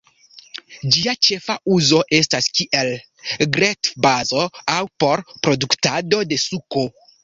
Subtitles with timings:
[0.95, 2.91] Ĝia ĉefa uzo estas kiel
[3.59, 4.49] gretfbazo
[4.81, 6.93] aŭ por produktado de suko.